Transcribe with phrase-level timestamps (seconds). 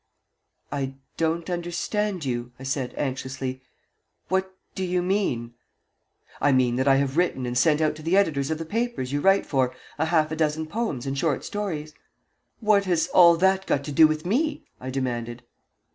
[0.71, 3.61] "I don't understand you," I said, anxiously.
[4.29, 5.53] "What do you mean?"
[6.41, 9.11] "I mean that I have written and sent out to the editors of the papers
[9.13, 11.93] you write for a half a dozen poems and short stories."
[12.61, 15.43] "What has all that got to do with me?" I demanded.